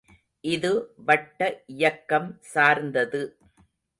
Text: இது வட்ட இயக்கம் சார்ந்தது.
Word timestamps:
இது 0.43 0.71
வட்ட 1.05 1.39
இயக்கம் 1.73 2.29
சார்ந்தது. 2.53 3.21